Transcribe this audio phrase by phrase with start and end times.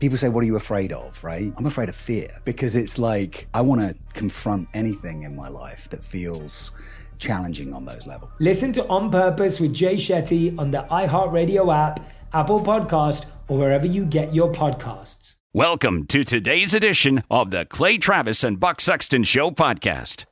[0.00, 1.22] People say, What are you afraid of?
[1.22, 1.52] Right?
[1.58, 5.90] I'm afraid of fear because it's like I want to confront anything in my life
[5.90, 6.72] that feels
[7.18, 8.32] challenging on those levels.
[8.40, 13.84] Listen to On Purpose with Jay Shetty on the iHeartRadio app, Apple Podcast, or wherever
[13.84, 15.34] you get your podcasts.
[15.52, 20.24] Welcome to today's edition of the Clay Travis and Buck Sexton Show podcast.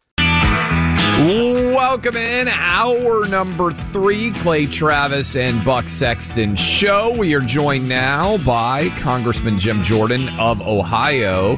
[1.79, 7.17] Welcome in our number three, Clay Travis and Buck Sexton show.
[7.17, 11.57] We are joined now by Congressman Jim Jordan of Ohio.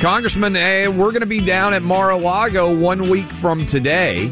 [0.00, 4.30] Congressman, eh, we're going to be down at Mar-a-Lago one week from today,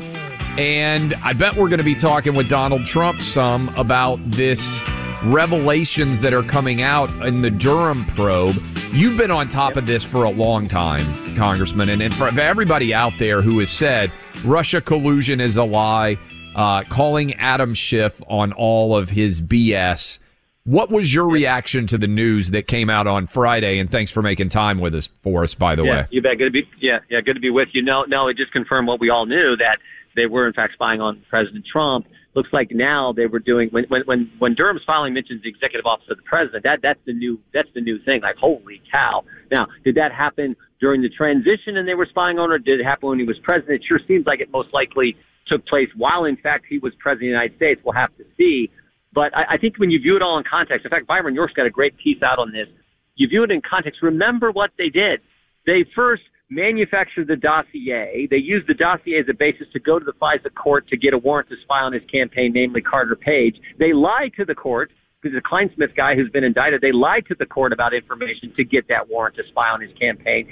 [0.59, 4.83] and I bet we're going to be talking with Donald Trump some about this
[5.25, 8.57] revelations that are coming out in the Durham probe.
[8.93, 12.95] You've been on top of this for a long time, Congressman, and, and for everybody
[12.95, 14.13] out there who has said
[14.45, 16.19] Russia collusion is a lie,
[16.57, 20.19] uh, calling Adam Schiff on all of his BS.
[20.65, 23.79] What was your reaction to the news that came out on Friday?
[23.79, 26.07] And thanks for making time with us for us, by the yeah, way.
[26.11, 26.39] You bet.
[26.39, 27.83] Good to be yeah, yeah, good to be with you.
[27.83, 29.79] No, no, it just confirmed what we all knew that
[30.17, 32.07] they were in fact spying on President Trump.
[32.35, 35.85] Looks like now they were doing when when when when Durham's filing mentions the executive
[35.85, 36.63] office of the president.
[36.63, 38.23] That that's the new that's the new thing.
[38.23, 39.25] Like holy cow!
[39.51, 42.85] Now, did that happen during the transition and they were spying on, or did it
[42.85, 43.83] happen when he was president?
[43.83, 45.17] It sure seems like it most likely
[45.49, 47.81] took place while in fact he was president of the United States.
[47.85, 48.71] We'll have to see.
[49.13, 51.55] But I, I think when you view it all in context, in fact, Byron York's
[51.55, 52.69] got a great piece out on this.
[53.17, 54.03] You view it in context.
[54.03, 55.21] Remember what they did.
[55.67, 58.27] They first manufactured the dossier.
[58.29, 61.15] They used the dossier as a basis to go to the FISA court to get
[61.15, 63.57] a warrant to spy on his campaign, namely Carter Page.
[63.79, 64.91] They lied to the court
[65.21, 68.65] because the Clinesmith guy who's been indicted, they lied to the court about information to
[68.65, 70.49] get that warrant to spy on his campaign.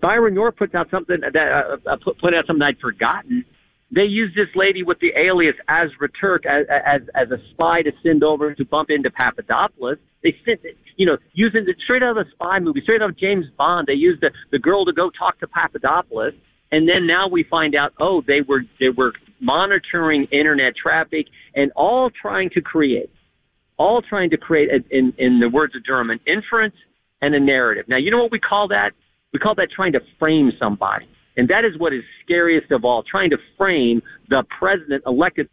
[0.00, 3.44] Byron York puts out something that uh, uh, put out something I'd forgotten.
[3.90, 7.92] They used this lady with the alias Azra Turk as, as as a spy to
[8.02, 9.98] send over to bump into Papadopoulos.
[10.22, 10.60] They sent
[10.96, 13.86] you know, using it straight out of a spy movie, straight out of James Bond.
[13.86, 16.34] They used the the girl to go talk to Papadopoulos,
[16.72, 21.72] and then now we find out, oh, they were they were monitoring internet traffic and
[21.76, 23.10] all trying to create,
[23.76, 26.74] all trying to create, a, in in the words of Durham, an inference
[27.20, 27.86] and a narrative.
[27.88, 28.92] Now, you know what we call that?
[29.32, 31.08] We call that trying to frame somebody.
[31.36, 35.48] And that is what is scariest of all, trying to frame the president elected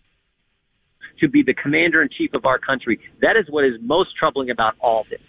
[1.19, 2.99] to be the commander in chief of our country.
[3.21, 5.19] That is what is most troubling about all this.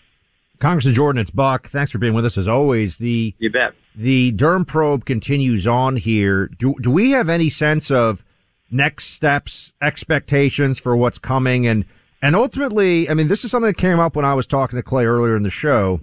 [0.62, 1.66] Congressman Jordan, it's Buck.
[1.66, 2.98] Thanks for being with us as always.
[2.98, 3.74] The you bet.
[3.96, 6.46] The Durham probe continues on here.
[6.46, 8.24] Do do we have any sense of
[8.70, 11.84] next steps, expectations for what's coming, and
[12.22, 14.84] and ultimately, I mean, this is something that came up when I was talking to
[14.84, 16.00] Clay earlier in the show.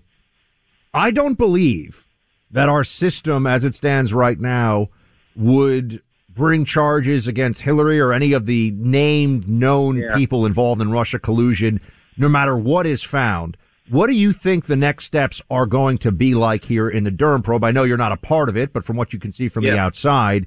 [0.93, 2.05] I don't believe
[2.51, 4.89] that our system, as it stands right now,
[5.37, 10.15] would bring charges against Hillary or any of the named known Yeah.
[10.15, 11.79] people involved in Russia collusion,
[12.17, 13.55] no matter what is found.
[13.89, 17.11] What do you think the next steps are going to be like here in the
[17.11, 17.63] Durham probe?
[17.63, 19.63] I know you're not a part of it, but from what you can see from
[19.63, 20.45] the outside,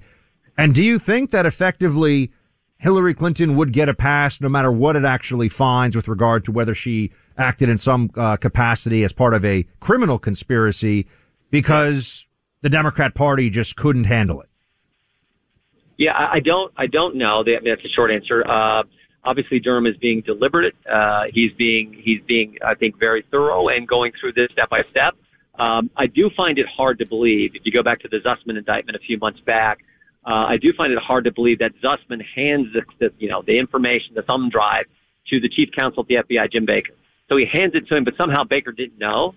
[0.56, 2.30] and do you think that effectively
[2.78, 6.52] Hillary Clinton would get a pass no matter what it actually finds with regard to
[6.52, 11.06] whether she acted in some uh, capacity as part of a criminal conspiracy
[11.50, 12.26] because
[12.60, 14.48] the Democrat Party just couldn't handle it?
[15.96, 16.72] Yeah, I, I don't.
[16.76, 17.44] I don't know.
[17.44, 18.44] That's a short answer.
[18.48, 18.82] Uh,
[19.24, 20.74] obviously, Durham is being deliberate.
[20.90, 24.82] Uh, he's being he's being I think very thorough and going through this step by
[24.90, 25.14] step.
[25.58, 28.56] Um, I do find it hard to believe if you go back to the Sussmann
[28.56, 29.78] indictment a few months back.
[30.24, 33.42] Uh, I do find it hard to believe that Sussmann hands the, the you know
[33.46, 34.86] the information, the thumb drive,
[35.28, 36.94] to the chief counsel at the FBI, Jim Baker.
[37.28, 39.34] So he hands it to him, but somehow Baker didn't know.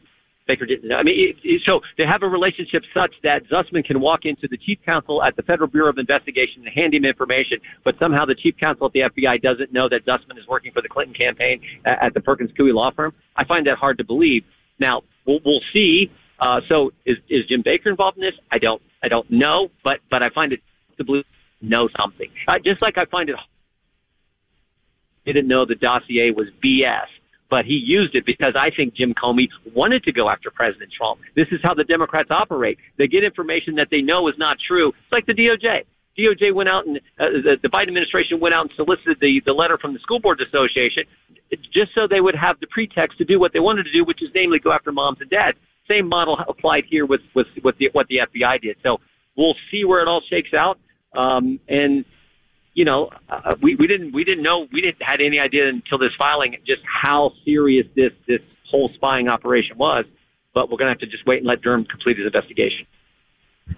[0.48, 0.96] Baker didn't know.
[0.96, 4.48] I mean, it, it, so they have a relationship such that Sussmann can walk into
[4.48, 8.26] the chief counsel at the Federal Bureau of Investigation and hand him information, but somehow
[8.26, 11.16] the chief counsel at the FBI doesn't know that Sussmann is working for the Clinton
[11.16, 13.14] campaign at, the Perkins Coie law firm.
[13.36, 14.44] I find that hard to believe.
[14.80, 16.12] Now we'll, we'll see.
[16.40, 18.36] Uh, so is, is Jim Baker involved in this?
[18.52, 20.60] I don't, I don't know, but, but I find it
[20.98, 21.26] to believe
[21.62, 22.30] know something.
[22.48, 23.36] Uh, just like I find it
[25.26, 27.08] didn't know the dossier was BS
[27.50, 31.20] but he used it because I think Jim Comey wanted to go after President Trump.
[31.36, 32.78] This is how the Democrats operate.
[32.98, 34.90] They get information that they know is not true.
[34.90, 35.86] It's like the DOJ.
[36.18, 39.52] DOJ went out and uh, the, the Biden administration went out and solicited the, the
[39.52, 41.04] letter from the School Boards Association
[41.74, 44.24] just so they would have the pretext to do what they wanted to do, which
[44.24, 45.58] is namely go after moms and dads.
[45.88, 48.78] Same model applied here with, with, with the, what the FBI did.
[48.82, 48.98] So
[49.38, 50.80] we'll see where it all shakes out.
[51.16, 52.06] Um, and
[52.75, 55.98] you know, uh, we, we didn't we didn't know we didn't had any idea until
[55.98, 60.06] this filing just how serious this this whole spying operation was.
[60.54, 62.86] But we're going to have to just wait and let Durham complete his investigation.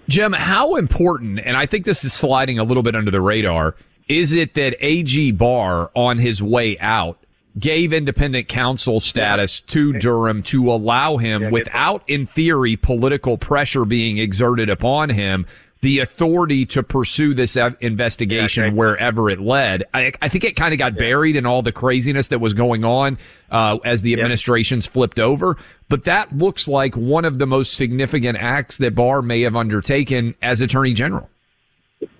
[0.07, 3.75] Jim, how important, and I think this is sliding a little bit under the radar,
[4.07, 7.17] is it that AG Barr on his way out
[7.57, 14.19] gave independent counsel status to Durham to allow him, without, in theory, political pressure being
[14.19, 15.47] exerted upon him,
[15.81, 19.83] the authority to pursue this investigation yeah, wherever it led.
[19.93, 20.99] I, I think it kind of got yeah.
[20.99, 23.17] buried in all the craziness that was going on
[23.51, 25.57] uh, as the administrations flipped over.
[25.89, 30.35] But that looks like one of the most significant acts that Barr may have undertaken
[30.41, 31.29] as Attorney General.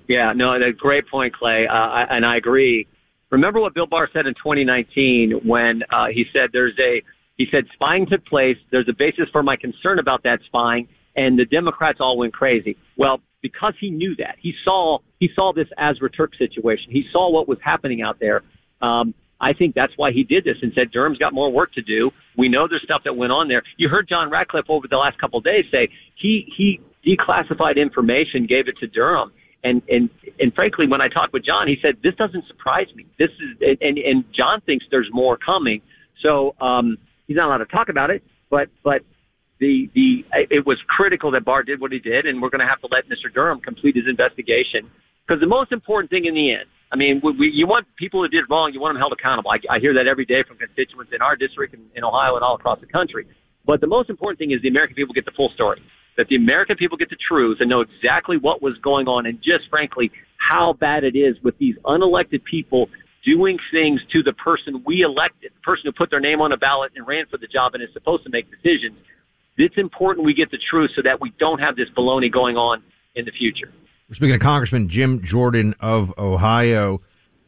[0.07, 2.87] Yeah, no, a great point, Clay, uh, I, and I agree.
[3.29, 7.01] Remember what Bill Barr said in 2019 when uh, he said there's a
[7.37, 8.57] he said spying took place.
[8.71, 12.77] There's a basis for my concern about that spying, and the Democrats all went crazy.
[12.95, 13.19] Well,
[13.51, 14.35] because he knew that.
[14.41, 16.91] He saw he saw this Azra Turk situation.
[16.91, 18.43] He saw what was happening out there.
[18.81, 21.81] Um, I think that's why he did this and said Durham's got more work to
[21.81, 22.11] do.
[22.37, 23.61] We know there's stuff that went on there.
[23.77, 28.45] You heard John Ratcliffe over the last couple of days say he he declassified information,
[28.47, 29.31] gave it to Durham.
[29.63, 30.09] And and
[30.39, 33.05] and frankly, when I talked with John, he said this doesn't surprise me.
[33.17, 35.81] This is and and John thinks there's more coming.
[36.23, 36.97] So um,
[37.27, 39.01] he's not allowed to talk about it, but but
[39.59, 42.67] the the it was critical that Barr did what he did, and we're going to
[42.67, 43.33] have to let Mr.
[43.33, 44.89] Durham complete his investigation
[45.27, 48.21] because the most important thing in the end, I mean, we, we, you want people
[48.21, 49.51] who did wrong, you want them held accountable.
[49.51, 52.43] I, I hear that every day from constituents in our district, in, in Ohio, and
[52.43, 53.27] all across the country.
[53.65, 55.81] But the most important thing is the American people get the full story.
[56.15, 59.37] That the American people get the truth and know exactly what was going on, and
[59.37, 62.89] just frankly how bad it is with these unelected people
[63.25, 66.57] doing things to the person we elected, the person who put their name on a
[66.57, 68.95] ballot and ran for the job and is supposed to make decisions
[69.57, 72.83] it's important we get the truth so that we don't have this baloney going on
[73.15, 73.71] in the future.
[74.09, 77.01] We're speaking to Congressman Jim Jordan of Ohio.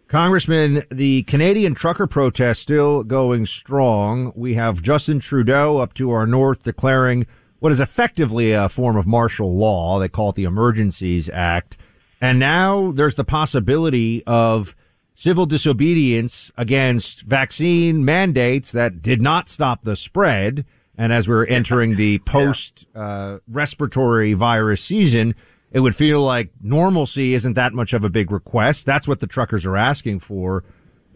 [0.09, 4.33] Congressman, the Canadian trucker protest still going strong.
[4.35, 7.27] We have Justin Trudeau up to our north declaring
[7.59, 9.99] what is effectively a form of martial law.
[9.99, 11.77] They call it the Emergencies Act.
[12.19, 14.75] And now there's the possibility of
[15.15, 20.65] civil disobedience against vaccine mandates that did not stop the spread.
[20.99, 25.33] And as we're entering the post uh, respiratory virus season,
[25.71, 28.85] it would feel like normalcy isn't that much of a big request.
[28.85, 30.65] That's what the truckers are asking for.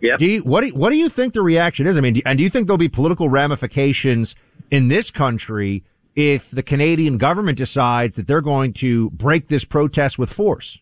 [0.01, 0.13] Yeah.
[0.43, 1.97] what do you, what do you think the reaction is?
[1.97, 4.35] I mean, do, and do you think there'll be political ramifications
[4.71, 5.83] in this country
[6.15, 10.79] if the Canadian government decides that they're going to break this protest with force?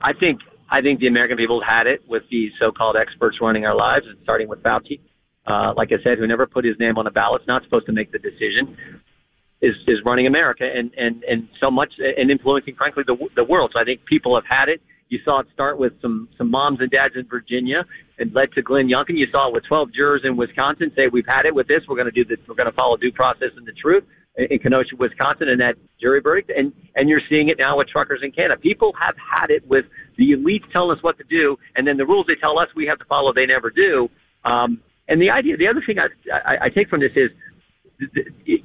[0.00, 3.76] I think I think the American people had it with these so-called experts running our
[3.76, 5.00] lives, and starting with Fauci
[5.46, 7.92] uh, like I said, who never put his name on a ballot, not supposed to
[7.92, 8.76] make the decision,
[9.62, 13.70] is is running America and and and so much and influencing, frankly, the the world.
[13.74, 14.80] So I think people have had it.
[15.08, 17.84] You saw it start with some some moms and dads in Virginia,
[18.18, 19.16] and led to Glenn Youngkin.
[19.16, 21.82] You saw it with 12 jurors in Wisconsin say we've had it with this.
[21.88, 22.38] We're going to do this.
[22.48, 24.04] We're going to follow due process and the truth
[24.36, 26.50] in Kenosha, Wisconsin, and that jury verdict.
[26.56, 28.60] And and you're seeing it now with truckers in Canada.
[28.60, 29.84] People have had it with
[30.18, 32.86] the elites telling us what to do, and then the rules they tell us we
[32.86, 34.08] have to follow, they never do.
[34.44, 37.30] Um, and the idea, the other thing I, I, I take from this is,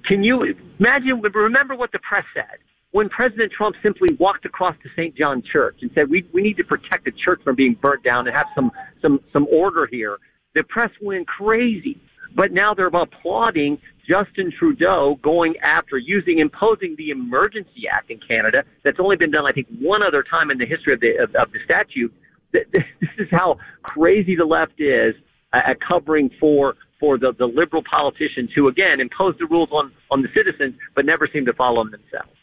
[0.08, 1.22] can you imagine?
[1.22, 2.60] Remember what the press said
[2.92, 5.16] when President Trump simply walked across to St.
[5.16, 8.28] John Church and said, "We we need to protect the church from being burnt down
[8.28, 10.18] and have some some some order here."
[10.56, 12.02] The press went crazy,
[12.36, 13.78] but now they're applauding
[14.08, 18.64] Justin Trudeau going after using imposing the Emergency Act in Canada.
[18.84, 21.36] That's only been done, I think, one other time in the history of the of,
[21.36, 22.14] of the statute.
[22.52, 25.14] This is how crazy the left is
[25.54, 30.22] at covering for for the, the liberal politicians who again impose the rules on on
[30.22, 32.36] the citizens but never seem to follow them themselves.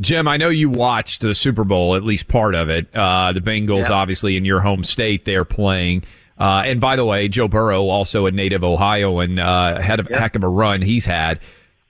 [0.00, 2.88] Jim, I know you watched the Super Bowl, at least part of it.
[2.94, 6.02] Uh, the Bengals, obviously, in your home state, they're playing.
[6.36, 10.34] Uh, and by the way, Joe Burrow, also a native Ohioan, uh, had a heck
[10.34, 11.38] of a run he's had.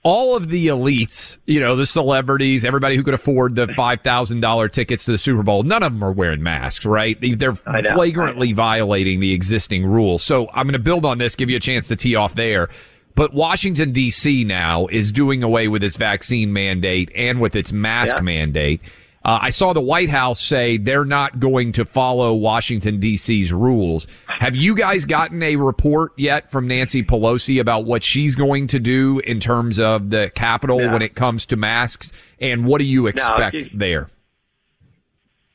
[0.07, 4.39] All of the elites, you know, the celebrities, everybody who could afford the five thousand
[4.41, 7.19] dollar tickets to the Super Bowl, none of them are wearing masks, right?
[7.19, 10.21] They- They're know, flagrantly violating the existing rules.
[10.21, 12.69] So I'm going to build on this, give you a chance to tee off there.
[13.15, 14.43] But Washington D.C.
[14.43, 18.21] now is doing away with its vaccine mandate and with its mask Yeah.
[18.21, 18.81] mandate.
[19.25, 24.05] Uh, I saw the White House say they're not going to follow Washington D.C.'s rules.
[24.27, 28.79] Have you guys gotten a report yet from Nancy Pelosi about what she's going to
[28.79, 30.93] do in terms of the Capitol No.
[30.93, 32.11] when it comes to masks?
[32.39, 34.11] And what do you expect she- there?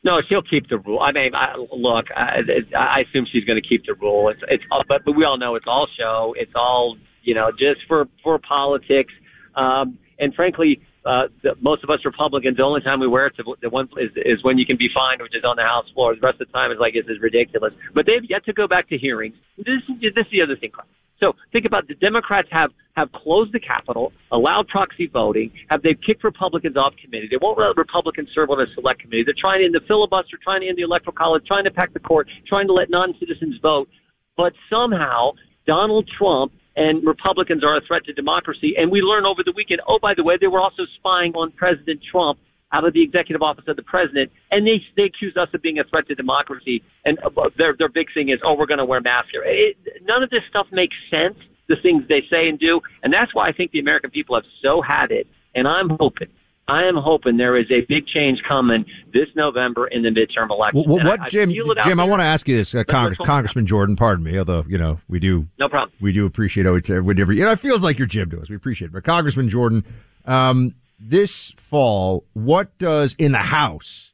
[0.02, 0.98] No, she'll keep the rule.
[0.98, 2.40] I mean, I, look, I,
[2.76, 4.30] I assume she's going to keep the rule.
[4.30, 6.34] It's, it's, but, but we all know it's all show.
[6.38, 9.12] It's all, you know, just for for politics.
[9.54, 13.34] Um, and frankly, uh, the, most of us Republicans, the only time we wear it,
[13.36, 15.86] the, the one is, is when you can be fined, which is on the House
[15.94, 16.14] floor.
[16.14, 17.72] The rest of the time is like this is ridiculous.
[17.94, 19.34] But they've yet to go back to hearings.
[19.56, 20.72] This, this is the other thing.
[21.20, 25.94] So think about the Democrats have have closed the Capitol, allowed proxy voting, have they
[25.94, 27.28] kicked Republicans off committee.
[27.30, 29.22] They won't let Republicans serve on a select committee.
[29.24, 31.92] They're trying to end the filibuster, trying to end the electoral college, trying to pack
[31.92, 33.88] the court, trying to let non-citizens vote.
[34.36, 35.32] But somehow
[35.66, 38.74] Donald Trump and Republicans are a threat to democracy.
[38.78, 41.52] And we learn over the weekend, oh, by the way, they were also spying on
[41.52, 42.38] President Trump
[42.72, 45.78] out of the executive office of the president, and they they accuse us of being
[45.80, 46.82] a threat to democracy.
[47.04, 49.42] And uh, their their big thing is, oh, we're going to wear masks here.
[49.44, 51.36] It, none of this stuff makes sense.
[51.68, 54.48] The things they say and do, and that's why I think the American people have
[54.60, 55.28] so had it.
[55.54, 56.26] And I'm hoping,
[56.70, 60.84] I am hoping there is a big change coming this November in the midterm election.
[60.86, 61.50] Well, what, I- I Jim?
[61.50, 63.96] feel Jim, I want to ask you this, uh, Congress, Congressman Jordan.
[63.96, 65.90] Pardon me, although you know we do No problem.
[66.00, 67.32] we do appreciate whatever.
[67.32, 68.48] You know, it feels like you're Jim to us.
[68.48, 68.92] We appreciate it.
[68.92, 69.84] But Congressman Jordan,
[70.26, 74.12] um, this fall, what does in the House?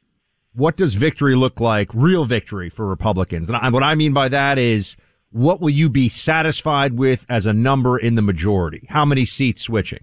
[0.53, 1.93] What does victory look like?
[1.93, 4.95] Real victory for Republicans, and I, what I mean by that is,
[5.31, 8.87] what will you be satisfied with as a number in the majority?
[8.89, 9.99] How many seats switching?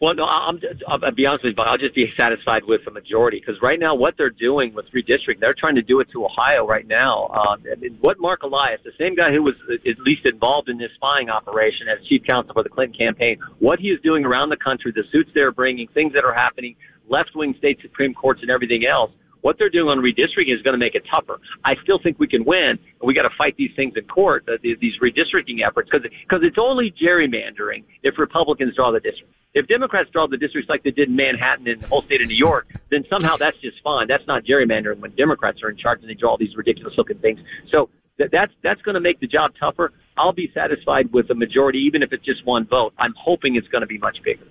[0.00, 2.90] Well, no, I'm, I'll, be honest with you, but I'll just be satisfied with the
[2.90, 6.24] majority because right now what they're doing with redistricting, they're trying to do it to
[6.24, 7.28] Ohio right now.
[7.28, 10.88] Um, I what Marc Elias, the same guy who was at least involved in this
[10.94, 14.56] spying operation as chief counsel for the Clinton campaign, what he is doing around the
[14.56, 16.76] country, the suits they're bringing, things that are happening,
[17.10, 19.10] left-wing state supreme courts and everything else.
[19.42, 21.40] What they're doing on redistricting is going to make it tougher.
[21.64, 24.44] I still think we can win, and we got to fight these things in court,
[24.48, 29.32] uh, these, redistricting efforts, because because it's only gerrymandering if Republicans draw the district.
[29.52, 32.28] If Democrats draw the districts like they did in Manhattan and the whole state of
[32.28, 34.06] New York, then somehow that's just fine.
[34.06, 37.40] That's not gerrymandering when Democrats are in charge and they draw these ridiculous looking things.
[37.72, 39.92] So that, that's that's going to make the job tougher.
[40.16, 42.92] I'll be satisfied with the majority, even if it's just one vote.
[42.98, 44.46] I'm hoping it's going to be much bigger.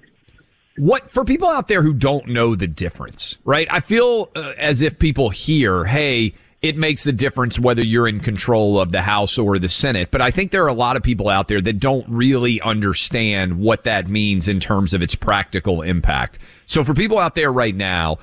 [0.79, 3.67] What for people out there who don't know the difference, right?
[3.69, 8.21] I feel uh, as if people hear, "Hey, it makes a difference whether you're in
[8.21, 11.03] control of the House or the Senate." But I think there are a lot of
[11.03, 15.81] people out there that don't really understand what that means in terms of its practical
[15.81, 16.39] impact.
[16.65, 18.19] So for people out there right now,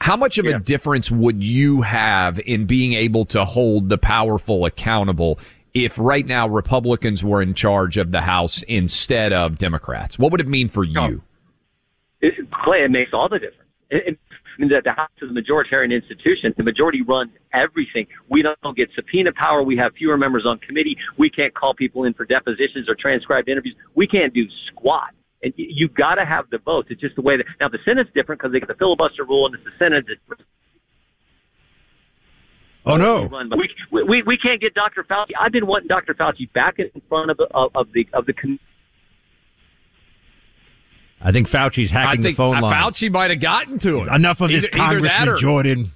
[0.00, 4.66] how much of a difference would you have in being able to hold the powerful
[4.66, 5.38] accountable
[5.74, 10.18] if right now Republicans were in charge of the House instead of Democrats?
[10.18, 11.22] What would it mean for you?
[12.20, 12.34] It,
[12.64, 13.70] Clay, it makes all the difference.
[13.90, 16.52] It, it, I mean, the, the House is a majoritarian institution.
[16.56, 18.06] The majority runs everything.
[18.28, 19.62] We don't get subpoena power.
[19.62, 20.96] We have fewer members on committee.
[21.18, 23.76] We can't call people in for depositions or transcribed interviews.
[23.94, 25.10] We can't do squat.
[25.42, 26.88] And you, you got to have the votes.
[26.90, 29.46] It's just the way that now the Senate's different because they get the filibuster rule,
[29.46, 30.04] and it's the Senate.
[30.06, 30.38] That,
[32.86, 33.28] Oh no!
[33.30, 35.04] we, we we can't get Dr.
[35.04, 35.32] Fauci.
[35.38, 36.14] I've been wanting Dr.
[36.14, 38.32] Fauci back in front of the of, the of the.
[38.32, 38.58] Con-
[41.20, 42.96] I think Fauci's hacking I the think phone uh, lines.
[42.96, 44.08] Fauci might have gotten to him.
[44.14, 45.92] Enough of this, Either- either that Congressman or- Jordan.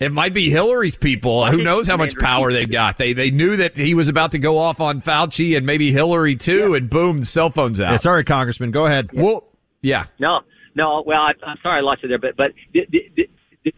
[0.00, 1.40] It might be Hillary's people.
[1.42, 2.98] I Who knows how much power they've got?
[2.98, 6.36] They they knew that he was about to go off on Fauci and maybe Hillary
[6.36, 7.90] too, and boom, the cell phone's out.
[7.90, 8.70] Yeah, sorry, Congressman.
[8.70, 9.10] Go ahead.
[9.12, 9.42] Well,
[9.82, 10.04] yeah.
[10.20, 10.42] No,
[10.76, 11.02] no.
[11.04, 13.28] Well, I, I'm sorry I lost you there, but but the, the,
[13.64, 13.72] the,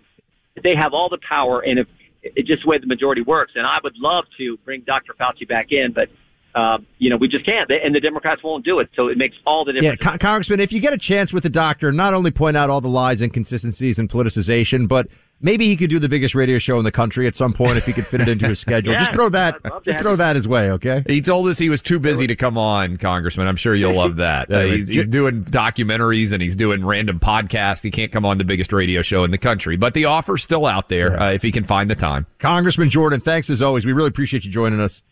[0.62, 1.86] they have all the power, and if
[2.22, 5.14] it's just the way the majority works, and I would love to bring Dr.
[5.18, 6.10] Fauci back in, but
[6.54, 8.88] um, you know we just can't, they, and the Democrats won't do it.
[8.94, 10.00] So it makes all the difference.
[10.00, 12.80] Con- Congressman, if you get a chance with the doctor, not only point out all
[12.80, 15.08] the lies, inconsistencies, and politicization, but
[15.40, 17.86] maybe he could do the biggest radio show in the country at some point if
[17.86, 18.94] he could fit it into his schedule.
[18.94, 21.02] Just throw that, I'd love to just throw that his way, okay?
[21.06, 23.46] He told us he was too busy to come on, Congressman.
[23.46, 24.52] I'm sure you'll love that.
[24.52, 27.82] Uh, he's, he's doing documentaries and he's doing random podcasts.
[27.82, 30.66] He can't come on the biggest radio show in the country, but the offer's still
[30.66, 32.26] out there uh, if he can find the time.
[32.38, 33.86] Congressman Jordan, thanks as always.
[33.86, 35.02] We really appreciate you joining us.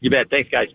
[0.00, 0.30] You bet.
[0.30, 0.68] Thanks, guys.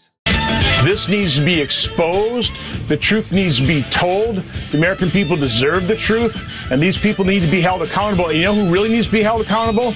[0.83, 2.53] This needs to be exposed.
[2.87, 4.37] The truth needs to be told.
[4.71, 8.27] The American people deserve the truth, and these people need to be held accountable.
[8.27, 9.93] And you know who really needs to be held accountable?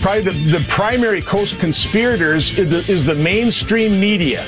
[0.00, 4.46] Probably the, the primary co-conspirators is the, is the mainstream media.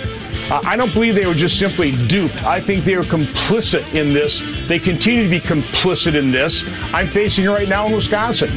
[0.51, 2.43] Uh, I don't believe they were just simply duped.
[2.45, 4.43] I think they were complicit in this.
[4.69, 6.65] They continue to be complicit in this.
[6.95, 8.51] I'm facing it right now in Wisconsin,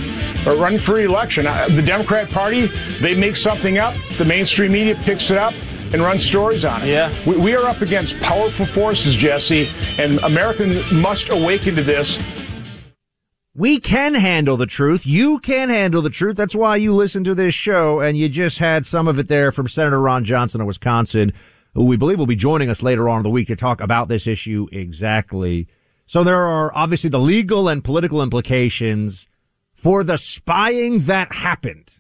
[0.47, 1.47] or running for election.
[1.47, 2.67] Uh, the Democrat Party,
[3.01, 3.95] they make something up.
[4.17, 5.53] The mainstream media picks it up.
[5.93, 6.87] And run stories on it.
[6.87, 7.13] Yeah.
[7.25, 12.19] We, we are up against powerful forces, Jesse, and Americans must awaken to this.
[13.55, 15.05] We can handle the truth.
[15.05, 16.35] You can handle the truth.
[16.35, 19.51] That's why you listen to this show, and you just had some of it there
[19.51, 21.31] from Senator Ron Johnson of Wisconsin,
[21.75, 24.07] who we believe will be joining us later on in the week to talk about
[24.07, 25.67] this issue exactly.
[26.07, 29.27] So there are obviously the legal and political implications
[29.73, 31.99] for the spying that happened.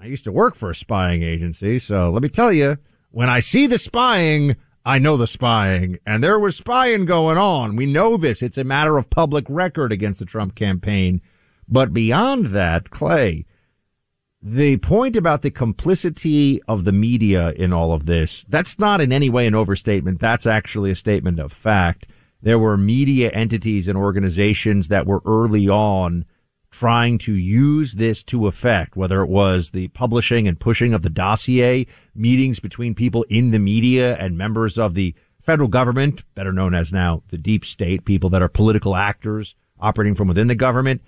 [0.00, 2.78] I used to work for a spying agency, so let me tell you,
[3.14, 7.76] when I see the spying, I know the spying, and there was spying going on.
[7.76, 8.42] We know this.
[8.42, 11.22] It's a matter of public record against the Trump campaign.
[11.68, 13.46] But beyond that, Clay,
[14.42, 19.12] the point about the complicity of the media in all of this, that's not in
[19.12, 20.18] any way an overstatement.
[20.18, 22.08] That's actually a statement of fact.
[22.42, 26.24] There were media entities and organizations that were early on
[26.78, 31.10] trying to use this to effect, whether it was the publishing and pushing of the
[31.10, 36.74] dossier, meetings between people in the media and members of the federal government, better known
[36.74, 41.00] as now the deep state, people that are political actors operating from within the government.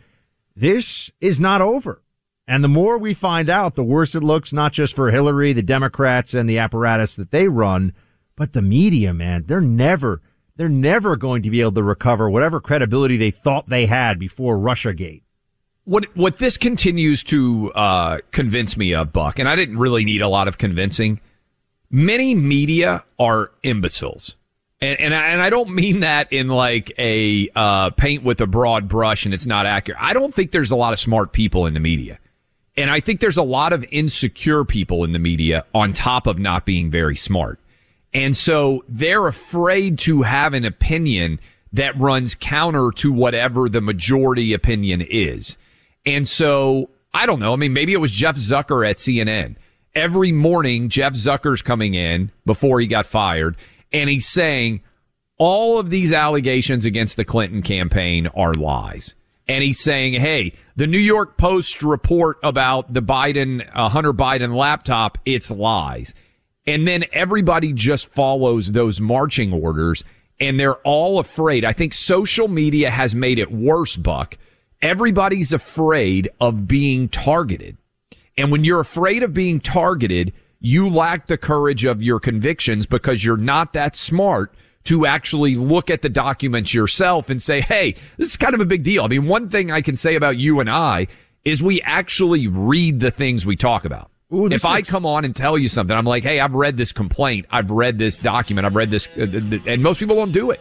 [0.55, 2.01] This is not over.
[2.47, 5.63] And the more we find out, the worse it looks, not just for Hillary, the
[5.63, 7.93] Democrats and the apparatus that they run,
[8.37, 9.45] but the media, man.
[9.47, 10.23] They're never,
[10.55, 14.57] they're never going to be able to recover whatever credibility they thought they had before
[14.59, 15.23] Russiagate.
[15.87, 20.21] What what this continues to uh, convince me of, Buck, and I didn't really need
[20.21, 21.21] a lot of convincing.
[21.91, 24.35] Many media are imbeciles,
[24.81, 28.49] and and I, and I don't mean that in like a uh, paint with a
[28.49, 30.03] broad brush and it's not accurate.
[30.03, 32.19] I don't think there's a lot of smart people in the media,
[32.77, 36.37] and I think there's a lot of insecure people in the media on top of
[36.37, 37.61] not being very smart,
[38.13, 41.39] and so they're afraid to have an opinion
[41.73, 45.57] that runs counter to whatever the majority opinion is.
[46.07, 47.53] And so I don't know.
[47.53, 49.57] I mean, maybe it was Jeff Zucker at CNN.
[49.95, 53.57] Every morning, Jeff Zucker's coming in before he got fired,
[53.93, 54.83] and he's saying
[55.39, 59.15] all of these allegations against the Clinton campaign are lies.
[59.49, 64.57] And he's saying, hey, the New York Post report about the Biden, uh, Hunter Biden
[64.57, 66.15] laptop, it's lies.
[66.67, 70.03] And then everybody just follows those marching orders
[70.41, 71.65] and they're all afraid.
[71.65, 74.37] I think social media has made it worse, Buck,
[74.83, 77.77] everybody's afraid of being targeted.
[78.37, 83.25] And when you're afraid of being targeted, you lack the courage of your convictions because
[83.25, 88.31] you're not that smart to actually look at the documents yourself and say, Hey, this
[88.31, 89.05] is kind of a big deal.
[89.05, 91.09] I mean, one thing I can say about you and I
[91.45, 94.11] is we actually read the things we talk about.
[94.33, 96.93] Ooh, if I come on and tell you something, I'm like, Hey, I've read this
[96.93, 97.47] complaint.
[97.51, 98.67] I've read this document.
[98.67, 99.09] I've read this.
[99.17, 100.61] Uh, and most people won't do it.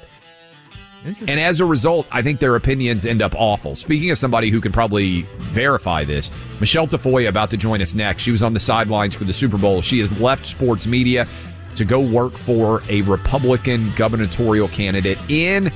[1.28, 3.76] And as a result, I think their opinions end up awful.
[3.76, 8.24] Speaking of somebody who can probably verify this, Michele Tafoya about to join us next.
[8.24, 9.82] She was on the sidelines for the Super Bowl.
[9.82, 11.28] She has left sports media
[11.76, 15.72] to go work for a Republican gubernatorial candidate in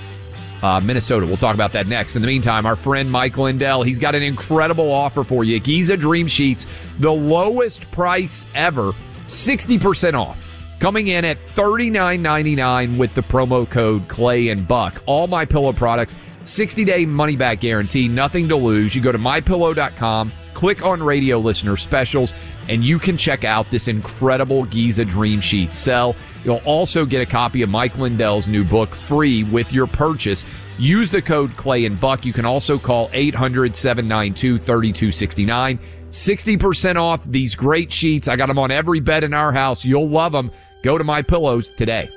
[0.62, 1.26] uh, Minnesota.
[1.26, 2.16] We'll talk about that next.
[2.16, 5.60] In the meantime, our friend Mike Lindell, he's got an incredible offer for you.
[5.60, 6.66] Giza Dream Sheets,
[7.00, 8.94] the lowest price ever,
[9.26, 10.49] 60% off.
[10.80, 15.04] Coming in at $39.99 with the promo code Clay and Buck.
[15.06, 16.16] All my pillow products,
[16.46, 18.96] 60 day money back guarantee, nothing to lose.
[18.96, 22.34] You go to mypillow.com, click on radio listener specials,
[22.70, 26.16] and you can check out this incredible Giza Dream Sheet sell.
[26.46, 30.46] You'll also get a copy of Mike Lindell's new book free with your purchase.
[30.78, 32.26] Use the code Clay and Buck.
[32.26, 35.78] You can also call 800 792 3269.
[36.10, 38.30] 60% off these great sheets.
[38.30, 39.84] I got them on every bed in our house.
[39.84, 40.52] You'll love them.
[40.82, 42.10] Go to My Pillows today.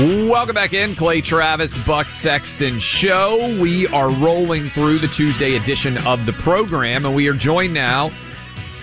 [0.00, 3.58] Welcome back in, Clay Travis, Buck Sexton Show.
[3.60, 8.12] We are rolling through the Tuesday edition of the program, and we are joined now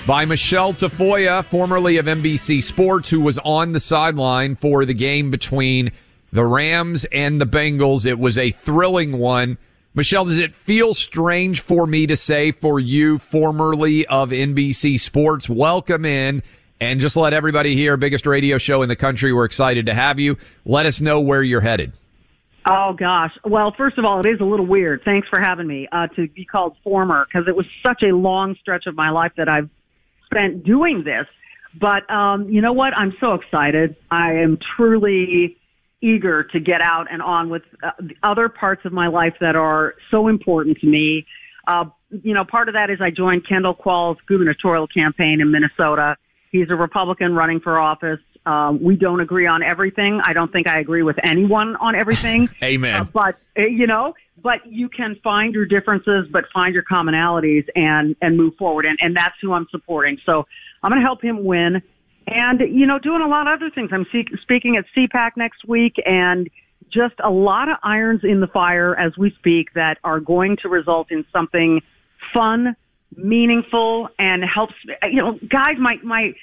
[0.06, 5.32] by Michele Tafoya, formerly of NBC Sports, who was on the sideline for the game
[5.32, 5.92] between
[6.34, 8.06] the Rams and the Bengals.
[8.06, 9.58] It was a thrilling one.
[9.98, 15.48] Michele, does it feel strange for me to say for you, formerly of NBC Sports,
[15.48, 16.44] welcome in
[16.82, 19.32] and just let everybody hear biggest radio show in the country.
[19.32, 20.38] We're excited to have you.
[20.66, 21.94] Let us know where you're headed.
[22.70, 23.32] Oh gosh.
[23.46, 25.02] Well, first of all, it is a little weird.
[25.06, 28.58] Thanks for having me uh, to be called former because it was such a long
[28.60, 29.70] stretch of my life that I've
[30.26, 31.26] spent doing this.
[31.80, 32.94] But um, you know what?
[32.98, 33.96] I'm so excited.
[34.12, 35.56] I am truly
[36.06, 39.56] eager to get out and on with uh, the other parts of my life that
[39.56, 41.26] are so important to me.
[41.68, 41.86] Uh,
[42.24, 46.16] you know, part of that is I joined Kendall Qualls' gubernatorial campaign in Minnesota.
[46.52, 48.20] He's a Republican running for office.
[48.46, 50.22] Um, we don't agree on everything.
[50.24, 52.48] I don't think I agree with anyone on everything.
[52.64, 53.02] Amen.
[53.02, 54.14] Uh, but uh, you know,
[54.44, 58.86] but you can find your differences, but find your commonalities and and move forward.
[58.86, 60.20] And and that's who I'm supporting.
[60.26, 60.46] So
[60.84, 61.82] I'm going to help him win,
[62.28, 63.90] and you know, doing a lot of other things.
[63.92, 64.06] I'm
[64.42, 66.50] speaking at CPAC next week, and
[66.92, 70.70] just a lot of irons in the fire as we speak that are going to
[70.70, 71.82] result in something
[72.34, 72.76] fun,
[73.16, 74.74] meaningful, and helps.
[75.04, 76.34] You know, guys, my my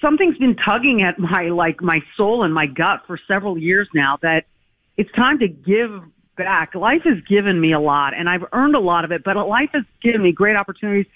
[0.00, 4.18] something's been tugging at my like my soul and my gut for several years now
[4.22, 4.44] that
[4.96, 5.90] it's time to give
[6.36, 6.74] back.
[6.74, 9.70] Life has given me a lot and I've earned a lot of it, but life
[9.74, 11.06] has given me great opportunities.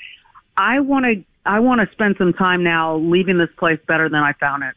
[0.57, 4.20] I want to I want to spend some time now leaving this place better than
[4.20, 4.74] I found it.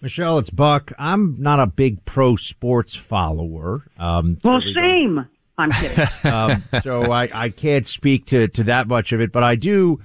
[0.00, 0.92] Michele, it's Buck.
[0.98, 3.84] I'm not a big pro sports follower.
[3.98, 5.26] Um, well, shame.
[5.58, 6.08] I'm kidding.
[6.32, 10.00] um, so I, I can't speak to, to that much of it, but I do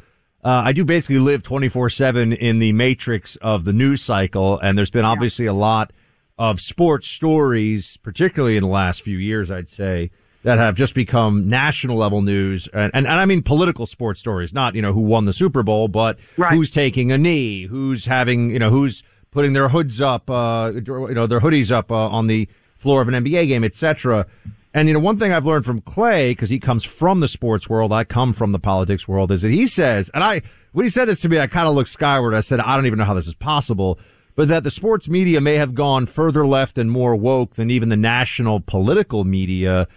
[0.45, 4.59] uh, I do basically live 24 7 in the matrix of the news cycle.
[4.59, 5.91] And there's been obviously a lot
[6.37, 10.11] of sports stories, particularly in the last few years, I'd say,
[10.45, 12.69] that have just become national level news.
[12.71, 15.63] And, and, and I mean political sports stories, not, you know, who won the Super
[15.63, 16.53] Bowl, but right.
[16.53, 21.13] who's taking a knee, who's having, you know, who's putting their hoods up, uh, you
[21.15, 24.27] know, their hoodies up uh, on the floor of an NBA game, etc.
[24.71, 27.67] And you know, one thing I've learned from Clay, because he comes from the sports
[27.67, 30.91] world, I come from the politics world, is that he says, and I, when he
[30.91, 32.35] said this to me, I kind of looked skyward.
[32.35, 33.97] I said, I don't even know how this is possible,
[34.35, 37.89] but that the sports media may have gone further left and more woke than even
[37.89, 39.87] the national political media.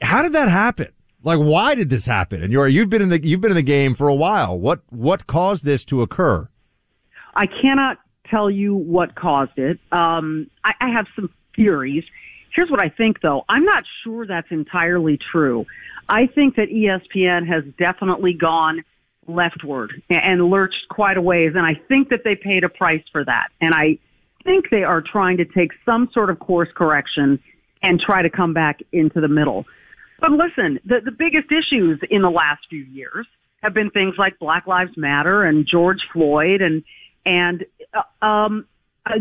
[0.00, 0.88] How did that happen?
[1.22, 2.42] Like, why did this happen?
[2.42, 4.58] And you're, you've been in the, you've been in the game for a while.
[4.58, 6.48] What, what caused this to occur?
[7.34, 7.98] I cannot
[8.30, 9.78] tell you what caused it.
[9.90, 12.04] Um, I, I have some theories.
[12.54, 13.44] Here's what I think, though.
[13.48, 15.66] I'm not sure that's entirely true.
[16.08, 18.84] I think that ESPN has definitely gone
[19.26, 23.24] leftward and lurched quite a ways, and I think that they paid a price for
[23.24, 23.48] that.
[23.60, 23.98] And I
[24.44, 27.38] think they are trying to take some sort of course correction
[27.82, 29.66] and try to come back into the middle.
[30.20, 33.26] But listen, the, the biggest issues in the last few years
[33.62, 36.82] have been things like Black Lives Matter and George Floyd and
[37.26, 38.66] and uh, um,
[39.04, 39.18] uh,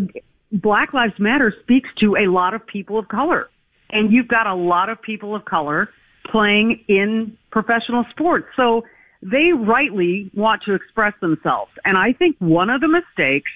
[0.51, 3.49] Black Lives Matter speaks to a lot of people of color.
[3.89, 5.89] And you've got a lot of people of color
[6.31, 8.47] playing in professional sports.
[8.55, 8.83] So
[9.21, 11.71] they rightly want to express themselves.
[11.86, 13.51] And I think one of the mistakes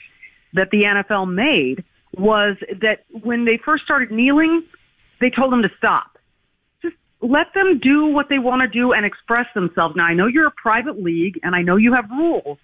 [0.54, 1.84] that the NFL made
[2.18, 4.64] was that when they first started kneeling,
[5.22, 6.11] they told them to stop.
[7.22, 9.96] Let them do what they want to do and express themselves.
[9.96, 12.58] Now, I know you're a private league and I know you have rules,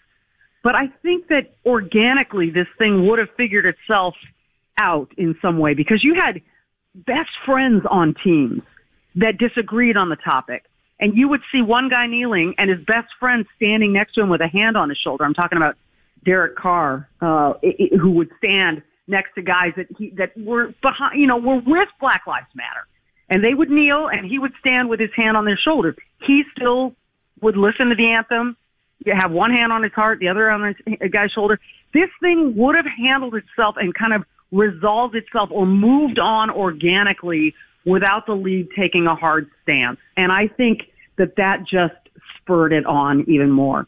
[0.64, 4.16] but I think that organically this thing would have figured itself
[4.80, 6.42] out in some way because you had
[6.96, 8.62] best friends on teams
[9.16, 10.64] that disagreed on the topic.
[11.00, 14.30] And you would see one guy kneeling and his best friend standing next to him
[14.30, 15.24] with a hand on his shoulder.
[15.26, 15.76] I'm talking about
[16.26, 17.54] Derek Carr, uh,
[18.02, 21.90] who would stand next to guys that he, that were behind, you know, were with
[22.00, 22.88] Black Lives Matter.
[23.30, 25.96] And they would kneel and he would stand with his hand on their shoulder.
[26.26, 26.96] He still
[27.42, 28.58] would listen to the anthem
[29.06, 31.60] you have one hand on his heart, the other on a guy's shoulder.
[31.94, 37.54] This thing would have handled itself and kind of resolved itself or moved on organically
[37.86, 40.00] without the league taking a hard stance.
[40.16, 40.82] And I think
[41.18, 41.96] that that just
[42.38, 43.88] spurred it on even more.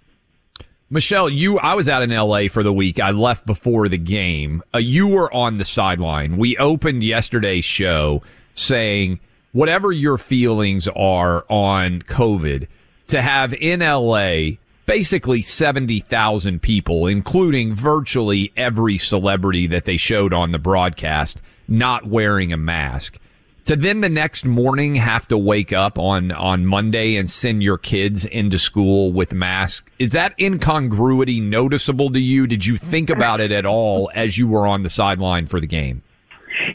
[0.90, 3.00] Michele, you, I was out in LA for the week.
[3.00, 4.64] I left before the game.
[4.74, 6.38] Uh, you were on the sideline.
[6.38, 8.24] We opened yesterday's show
[8.54, 9.20] saying,
[9.52, 12.68] whatever your feelings are on COVID,
[13.08, 20.52] to have in LA basically 70,000 people, including virtually every celebrity that they showed on
[20.52, 23.20] the broadcast, not wearing a mask.
[23.66, 27.78] To then the next morning have to wake up on, on Monday and send your
[27.78, 29.88] kids into school with masks.
[30.00, 32.48] Is that incongruity noticeable to you?
[32.48, 35.68] Did you think about it at all as you were on the sideline for the
[35.68, 36.02] game?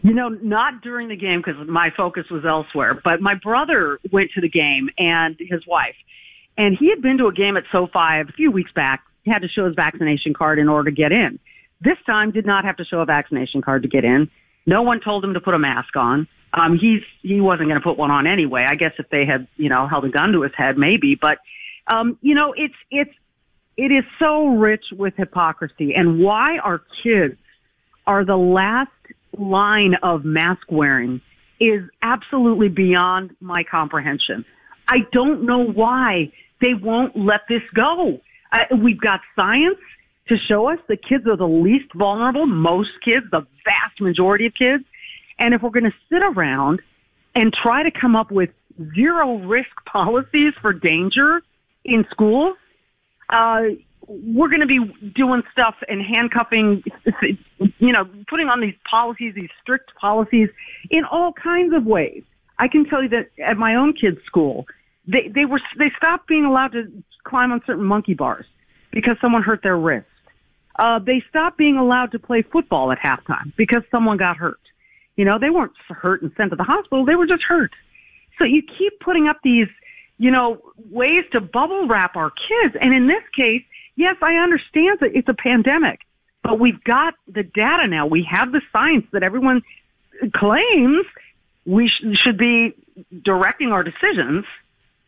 [0.05, 4.31] You know, not during the game because my focus was elsewhere, but my brother went
[4.35, 5.97] to the game and his wife
[6.57, 9.03] and he had been to a game at SoFi a few weeks back.
[9.23, 11.39] He had to show his vaccination card in order to get in.
[11.81, 14.31] This time did not have to show a vaccination card to get in.
[14.67, 16.29] No one told him to put a mask on.
[16.53, 18.65] Um, he's, he wasn't going to put one on anyway.
[18.69, 21.19] I guess if they had, you know, held a gun to his head, maybe.
[21.21, 21.39] But,
[21.89, 23.11] um, you know, it's, it's,
[23.77, 27.35] it is so rich with hypocrisy and why our kids
[28.07, 28.93] are the last
[29.39, 31.21] line of mask wearing
[31.61, 34.45] is absolutely beyond my comprehension.
[34.89, 38.19] I don't know why they won't let this go.
[38.83, 39.79] We've got science
[40.29, 44.53] to show us the kids are the least vulnerable, most kids, the vast majority of
[44.55, 44.85] kids.
[45.39, 46.81] And if we're going to sit around
[47.35, 48.51] and try to come up with
[48.95, 51.43] zero risk policies for danger
[51.85, 52.57] in schools,
[53.31, 53.63] uh,
[54.09, 54.81] we're going to be
[55.15, 56.83] doing stuff and handcuffing,
[57.79, 60.49] you know, putting on these policies, these strict policies
[60.91, 62.23] in all kinds of ways.
[62.59, 64.67] I can tell you that at my own kids' school,
[65.07, 66.91] they they were they stopped being allowed to
[67.25, 68.47] climb on certain monkey bars
[68.93, 70.07] because someone hurt their wrist.
[70.79, 74.61] Uh, they stopped being allowed to play football at halftime because someone got hurt.
[75.17, 77.73] You know, they weren't hurt and sent to the hospital; they were just hurt.
[78.39, 79.69] So you keep putting up these,
[80.19, 82.77] you know, ways to bubble wrap our kids.
[82.81, 83.63] And in this case,
[83.97, 86.01] yes, I understand that it's a pandemic,
[86.43, 88.07] but we've got the data now.
[88.07, 89.63] We have the science that everyone
[90.35, 91.07] claims
[91.67, 92.75] we sh- should be
[93.25, 94.45] directing our decisions,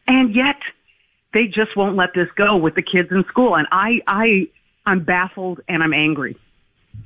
[0.07, 0.57] and yet
[1.33, 3.55] they just won't let this go with the kids in school.
[3.57, 4.49] And I, I,
[4.87, 6.37] I'm baffled and I'm angry.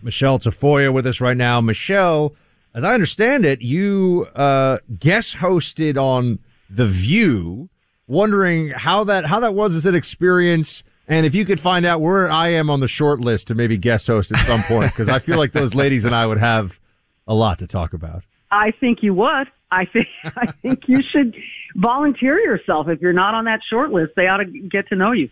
[0.02, 1.60] Michele Tafoya with us right now.
[1.60, 2.34] Michele,
[2.74, 6.38] as I understand it, you uh, guest hosted on
[6.68, 7.68] The View.
[8.06, 12.00] Wondering how that how that was as an experience, and if you could find out
[12.00, 15.08] where I am on the short list to maybe guest host at some point, because
[15.08, 16.78] I feel like those ladies and I would have
[17.26, 18.22] a lot to talk about.
[18.50, 19.48] I think you would.
[19.72, 21.34] I think I think you should
[21.74, 24.12] volunteer yourself if you're not on that short list.
[24.14, 25.28] They ought to get to know you.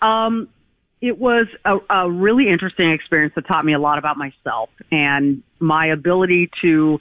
[0.00, 0.48] Um,
[1.00, 5.42] it was a, a really interesting experience that taught me a lot about myself and
[5.58, 7.00] my ability to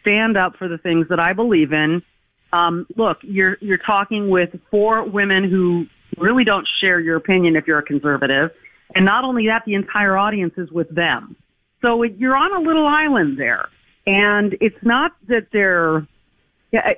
[0.00, 2.02] stand up for the things that I believe in.
[2.52, 7.66] Um, look, you're you're talking with four women who really don't share your opinion if
[7.66, 8.50] you're a conservative,
[8.94, 11.36] and not only that, the entire audience is with them.
[11.82, 13.68] So it, you're on a little island there,
[14.06, 16.06] and it's not that they're.
[16.72, 16.88] Yeah,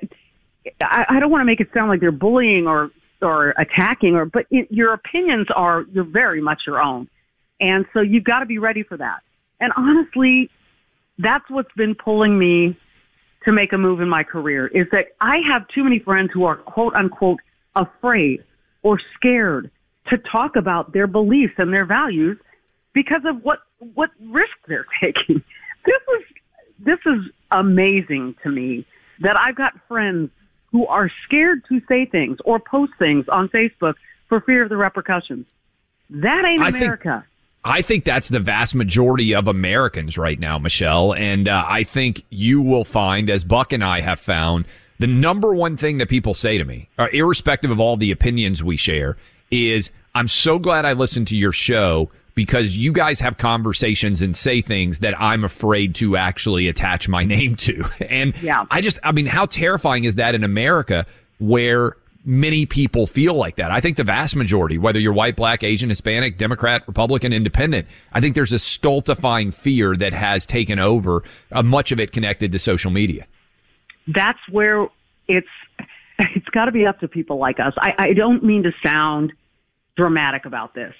[0.81, 4.25] I, I don't want to make it sound like they're bullying or or attacking, or
[4.25, 7.07] but it, your opinions are you're very much your own,
[7.59, 9.21] and so you've got to be ready for that.
[9.59, 10.49] And honestly,
[11.19, 12.77] that's what's been pulling me
[13.45, 16.45] to make a move in my career is that I have too many friends who
[16.45, 17.39] are quote unquote
[17.75, 18.43] afraid
[18.83, 19.71] or scared
[20.09, 22.37] to talk about their beliefs and their values
[22.93, 23.59] because of what
[23.93, 25.41] what risk they're taking.
[25.85, 26.23] This is
[26.79, 28.85] this is amazing to me
[29.21, 30.29] that I've got friends
[30.71, 33.93] who are scared to say things or post things on Facebook
[34.27, 35.45] for fear of the repercussions.
[36.09, 37.25] That ain't America.
[37.65, 41.13] I think that's the vast majority of Americans right now, Michele.
[41.13, 44.65] And uh, I think you will find, as Buck and I have found,
[44.99, 48.63] the number one thing that people say to me, uh, irrespective of all the opinions
[48.63, 49.17] we share,
[49.51, 54.35] is I'm so glad I listened to your show because you guys have conversations and
[54.35, 57.83] say things that I'm afraid to actually attach my name to.
[58.09, 58.65] And Yeah.
[58.71, 61.05] I just, I mean, how terrifying is that in America
[61.39, 63.71] where many people feel like that?
[63.71, 68.21] I think the vast majority, whether you're white, black, Asian, Hispanic, Democrat, Republican, Independent, I
[68.21, 72.59] think there's a stultifying fear that has taken over, uh, much of it connected to
[72.59, 73.27] social media.
[74.07, 74.87] That's where
[75.27, 75.47] it's
[76.19, 77.73] it's got to be up to people like us.
[77.77, 79.33] I, I don't mean to sound
[79.97, 80.93] dramatic about this,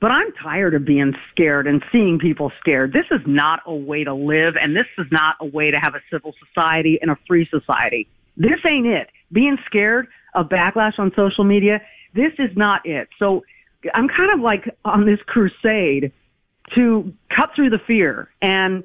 [0.00, 2.92] but I'm tired of being scared and seeing people scared.
[2.92, 5.94] This is not a way to live, and this is not a way to have
[5.94, 8.08] a civil society and a free society.
[8.36, 9.10] This ain't it.
[9.32, 11.80] Being scared of backlash on social media,
[12.14, 13.08] this is not it.
[13.18, 13.44] So
[13.94, 16.12] I'm kind of like on this crusade
[16.74, 18.84] to cut through the fear and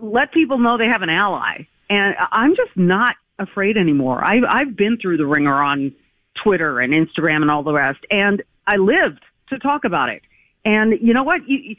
[0.00, 1.66] let people know they have an ally.
[1.90, 4.22] And I'm just not afraid anymore.
[4.24, 5.94] I've, I've been through the ringer on
[6.42, 10.22] Twitter and Instagram and all the rest, and I lived to talk about it.
[10.64, 11.40] And you know what?
[11.48, 11.76] You,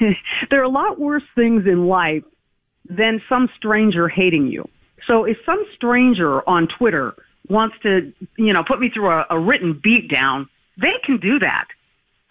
[0.50, 2.24] there are a lot worse things in life
[2.88, 4.68] than some stranger hating you.
[5.06, 7.14] So if some stranger on Twitter
[7.48, 10.48] wants to, you know, put me through a, a written beat down,
[10.80, 11.66] they can do that.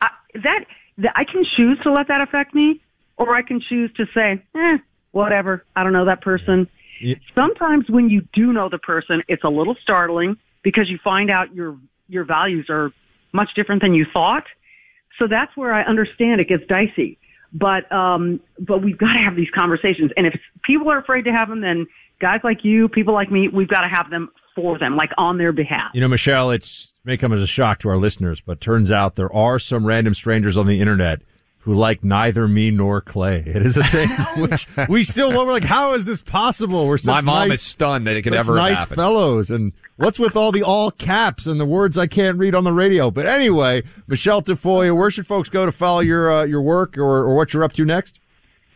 [0.01, 0.09] I,
[0.43, 0.65] that,
[0.99, 2.81] that I can choose to let that affect me,
[3.17, 4.77] or I can choose to say, eh,
[5.15, 5.65] whatever.
[5.75, 6.67] I don't know that person.
[7.33, 11.55] Sometimes when you do know the person, it's a little startling because you find out
[11.55, 12.91] your your values are
[13.33, 14.43] much different than you thought.
[15.17, 17.17] So that's where I understand it gets dicey.
[17.53, 21.31] But um, but we've got to have these conversations, and if people are afraid to
[21.31, 21.87] have them, then
[22.19, 25.37] guys like you, people like me, we've got to have them for them, like on
[25.37, 25.91] their behalf.
[25.93, 29.15] You know, Michele, it's may come as a shock to our listeners, but turns out
[29.15, 31.21] there are some random strangers on the internet
[31.65, 33.43] who like neither me nor Clay.
[33.45, 36.87] It is a thing which we still we're like, how is this possible?
[36.87, 38.95] We're such My mom nice, is stunned that it could ever have nice happened.
[38.95, 39.51] fellows.
[39.51, 42.71] And what's with all the all caps and the words I can't read on the
[42.71, 43.09] radio?
[43.11, 47.03] But anyway, Michele Tafoya, where should folks go to follow your uh, your work or,
[47.03, 48.19] or what you're up to next?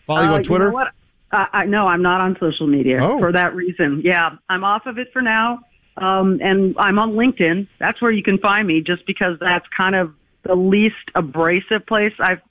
[0.08, 0.66] Follow you Uh, on Twitter.
[0.70, 0.88] know what?
[1.32, 3.20] I, I, no, I'm not on social media Oh.
[3.20, 4.02] for that reason.
[4.04, 5.60] Yeah, I'm off of it for now.
[5.98, 7.68] Um, and I'm on LinkedIn.
[7.80, 10.12] That's where you can find me just because that's kind of
[10.44, 12.42] the least abrasive place I've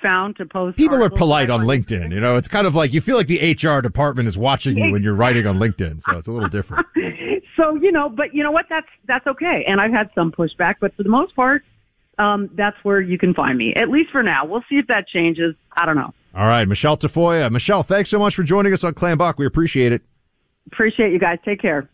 [0.00, 0.76] found to post.
[0.76, 2.12] People are polite on LinkedIn.
[2.12, 4.92] You know, it's kind of like you feel like the HR department is watching you
[4.92, 6.00] when you're writing on LinkedIn.
[6.02, 6.86] So it's a little different.
[7.54, 8.66] So, you know, but you know what?
[8.70, 9.64] That's, that's okay.
[9.68, 11.62] And I've had some pushback, but for the most part,
[12.18, 14.44] um, that's where you can find me, at least for now.
[14.44, 15.54] We'll see if that changes.
[15.76, 16.14] I don't know.
[16.34, 17.50] All right, Michele Tafoya.
[17.50, 19.38] Michele, thanks so much for joining us on Clan Buck.
[19.38, 20.02] We appreciate it.
[20.66, 21.38] Appreciate you guys.
[21.44, 21.88] Take care.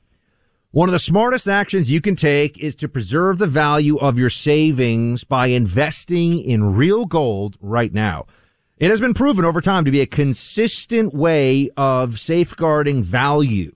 [0.71, 4.29] One of the smartest actions you can take is to preserve the value of your
[4.29, 8.27] savings by investing in real gold right now.
[8.77, 13.73] It has been proven over time to be a consistent way of safeguarding value.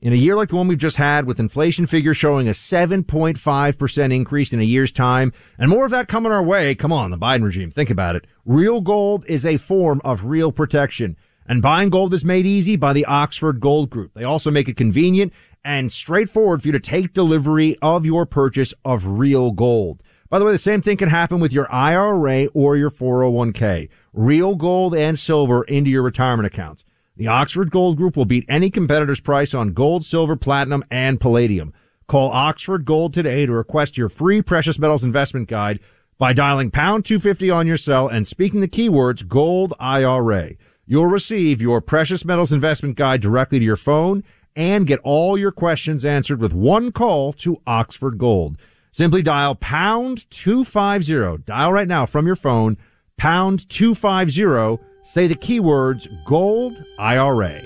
[0.00, 4.14] In a year like the one we've just had, with inflation figures showing a 7.5%
[4.14, 7.18] increase in a year's time, and more of that coming our way, come on, the
[7.18, 8.28] Biden regime, think about it.
[8.44, 11.16] Real gold is a form of real protection.
[11.50, 14.12] And buying gold is made easy by the Oxford Gold Group.
[14.12, 15.32] They also make it convenient
[15.64, 20.02] and straightforward for you to take delivery of your purchase of real gold.
[20.30, 23.88] By the way, the same thing can happen with your IRA or your 401k.
[24.12, 26.84] Real gold and silver into your retirement accounts.
[27.16, 31.72] The Oxford Gold Group will beat any competitor's price on gold, silver, platinum, and palladium.
[32.06, 35.80] Call Oxford Gold today to request your free precious metals investment guide
[36.18, 40.52] by dialing pound 250 on your cell and speaking the keywords gold IRA.
[40.86, 44.24] You'll receive your precious metals investment guide directly to your phone
[44.58, 48.58] and get all your questions answered with one call to Oxford Gold.
[48.90, 51.44] Simply dial pound 250.
[51.44, 52.76] Dial right now from your phone,
[53.16, 54.82] pound 250.
[55.04, 57.60] Say the keywords gold IRA.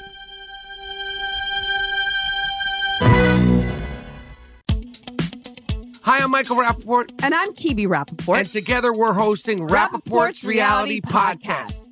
[6.03, 7.11] Hi, I'm Michael Rapaport.
[7.23, 8.41] And I'm Kebe Rapaport.
[8.41, 11.73] And together we're hosting Rapaport's, Rapaport's Reality, Reality Podcast.
[11.73, 11.92] Podcast.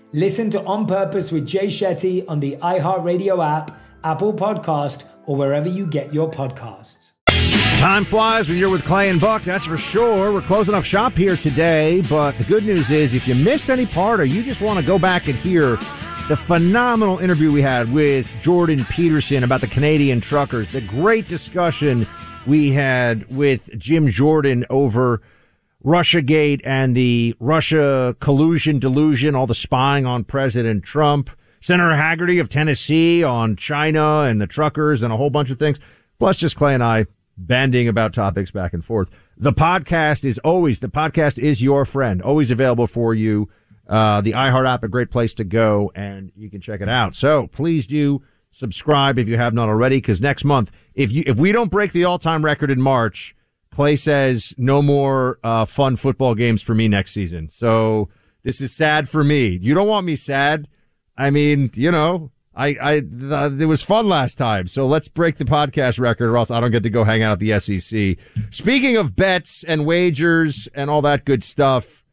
[0.13, 5.69] Listen to On Purpose with Jay Shetty on the iHeartRadio app, Apple Podcast, or wherever
[5.69, 7.11] you get your podcasts.
[7.79, 10.33] Time flies when you're with Clay and Buck, that's for sure.
[10.33, 13.85] We're closing up shop here today, but the good news is if you missed any
[13.85, 15.77] part or you just want to go back and hear
[16.27, 22.05] the phenomenal interview we had with Jordan Peterson about the Canadian truckers, the great discussion
[22.45, 25.21] we had with Jim Jordan over
[25.83, 31.29] Russiagate and the Russia collusion, delusion, all the spying on President Trump,
[31.59, 35.79] Senator Hagerty of Tennessee on China and the truckers and a whole bunch of things,
[36.19, 37.05] plus just Clay and I
[37.37, 39.09] banding about topics back and forth.
[39.37, 43.49] The podcast is always, the podcast is your friend, always available for you.
[43.87, 47.15] Uh, the iHeart app, a great place to go and you can check it out.
[47.15, 48.21] So please do
[48.51, 51.91] subscribe if you have not already, because next month, if you if we don't break
[51.91, 53.35] the all time record in March,
[53.71, 57.49] Clay says no more uh, fun football games for me next season.
[57.49, 58.09] So
[58.43, 59.57] this is sad for me.
[59.61, 60.67] You don't want me sad.
[61.17, 64.67] I mean, you know, I, I, it was fun last time.
[64.67, 67.31] So let's break the podcast record or else I don't get to go hang out
[67.31, 68.17] at the SEC.
[68.49, 72.03] Speaking of bets and wagers and all that good stuff,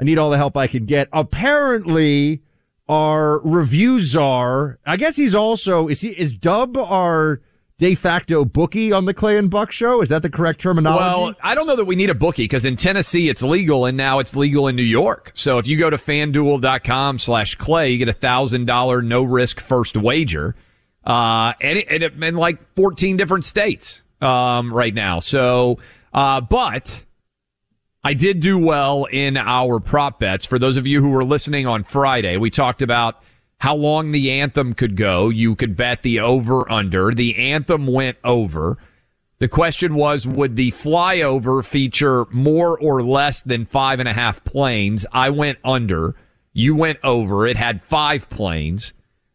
[0.00, 1.08] I need all the help I can get.
[1.12, 2.42] Apparently,
[2.88, 7.40] our review czar, I guess he's also, is he, is Dub our
[7.78, 10.02] de facto bookie on the Clay and Buck show?
[10.02, 11.22] Is that the correct terminology?
[11.22, 13.96] Well, I don't know that we need a bookie because in Tennessee it's legal and
[13.96, 15.30] now it's legal in New York.
[15.34, 19.60] So if you go to fanduel.com slash clay, you get a thousand dollar no risk
[19.60, 20.56] first wager.
[21.04, 25.20] Uh, and, it, and, it, in like 14 different states, um, right now.
[25.20, 25.78] So,
[26.12, 27.04] uh, but
[28.02, 30.44] I did do well in our prop bets.
[30.44, 33.22] For those of you who were listening on Friday, we talked about
[33.58, 35.28] how long the anthem could go.
[35.28, 37.12] You could bet the over under.
[37.12, 38.78] The anthem went over.
[39.40, 44.42] The question was, would the flyover feature more or less than five and a half
[44.44, 45.06] planes?
[45.12, 46.16] I went under.
[46.52, 47.46] You went over.
[47.46, 48.92] It had five planes.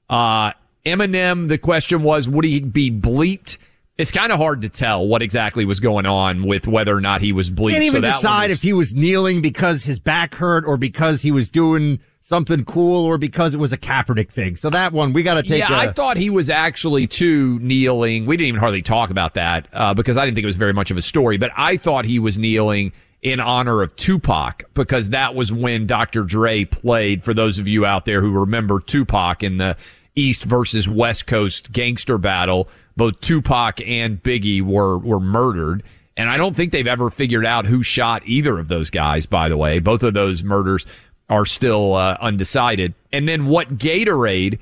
[0.09, 0.51] Uh,
[0.85, 3.57] Eminem, the question was, would he be bleeped?
[3.97, 7.21] It's kind of hard to tell what exactly was going on with whether or not
[7.21, 7.73] he was bleeped.
[7.73, 11.21] Can't even so decide was, if he was kneeling because his back hurt or because
[11.21, 14.55] he was doing something cool or because it was a Kaepernick thing.
[14.55, 15.59] So that one we got to take.
[15.59, 18.25] Yeah, a, I thought he was actually too kneeling.
[18.25, 20.73] We didn't even hardly talk about that uh, because I didn't think it was very
[20.73, 21.37] much of a story.
[21.37, 26.23] But I thought he was kneeling in honor of Tupac because that was when Dr.
[26.23, 27.23] Dre played.
[27.23, 29.77] For those of you out there who remember Tupac in the
[30.15, 35.83] East versus West Coast gangster battle, both Tupac and Biggie were were murdered.
[36.15, 39.49] And I don't think they've ever figured out who shot either of those guys, by
[39.49, 39.79] the way.
[39.79, 40.85] Both of those murders
[41.27, 42.93] are still uh, undecided.
[43.11, 44.59] And then what Gatorade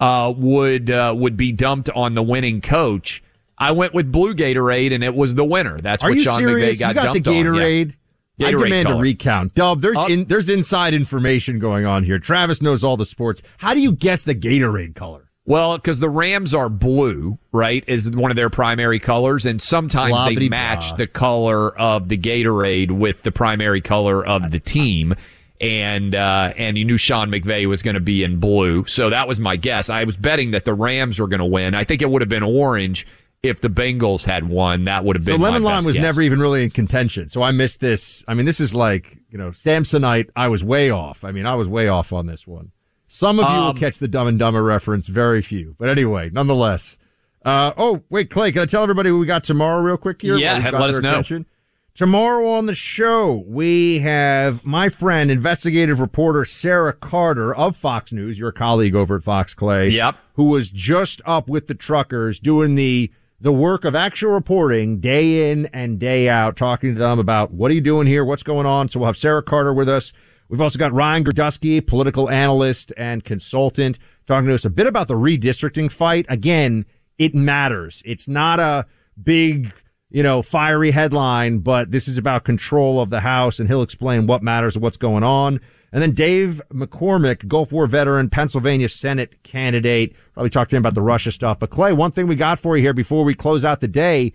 [0.00, 3.22] uh, would uh, would be dumped on the winning coach?
[3.58, 5.78] I went with blue Gatorade, and it was the winner.
[5.78, 6.76] That's Are what Sean serious?
[6.76, 7.44] McVay got, you got dumped the on.
[7.44, 7.96] Gatorade.
[8.42, 8.98] I demand color.
[8.98, 9.54] a recount.
[9.54, 12.18] Dub, there's Uh, in, there's inside information going on here.
[12.18, 13.42] Travis knows all the sports.
[13.58, 15.23] How do you guess the Gatorade color?
[15.46, 20.14] Well, because the Rams are blue, right, is one of their primary colors, and sometimes
[20.24, 25.14] they match the color of the Gatorade with the primary color of the team.
[25.60, 29.28] And uh, and you knew Sean McVay was going to be in blue, so that
[29.28, 29.88] was my guess.
[29.88, 31.74] I was betting that the Rams were going to win.
[31.74, 33.06] I think it would have been orange
[33.42, 34.84] if the Bengals had won.
[34.86, 36.02] That would have So been lemon my lime was guess.
[36.02, 37.28] never even really in contention.
[37.28, 38.24] So I missed this.
[38.26, 40.30] I mean, this is like you know Samsonite.
[40.34, 41.24] I was way off.
[41.24, 42.72] I mean, I was way off on this one.
[43.14, 45.06] Some of you will Um, catch the Dumb and Dumber reference.
[45.06, 46.98] Very few, but anyway, nonetheless.
[47.44, 50.36] Uh, oh wait, Clay, can I tell everybody we got tomorrow real quick here?
[50.36, 51.10] Yeah, got let us know.
[51.10, 51.46] attention?
[51.94, 58.36] Tomorrow on the show, we have my friend, investigative reporter Sarah Carter of Fox News,
[58.36, 59.90] your colleague over at Fox Clay.
[59.90, 60.16] Yep.
[60.34, 65.52] Who was just up with the truckers doing the the work of actual reporting day
[65.52, 68.66] in and day out, talking to them about what are you doing here, what's going
[68.66, 68.88] on.
[68.88, 70.12] So we'll have Sarah Carter with us.
[70.48, 75.08] We've also got Ryan Gerdusky, political analyst and consultant, talking to us a bit about
[75.08, 76.26] the redistricting fight.
[76.28, 76.84] Again,
[77.18, 78.02] it matters.
[78.04, 78.86] It's not a
[79.22, 79.72] big,
[80.10, 84.26] you know, fiery headline, but this is about control of the House, and he'll explain
[84.26, 85.60] what matters and what's going on.
[85.92, 90.14] And then Dave McCormick, Gulf War veteran, Pennsylvania Senate candidate.
[90.32, 91.60] Probably talk to him about the Russia stuff.
[91.60, 94.32] But Clay, one thing we got for you here before we close out the day.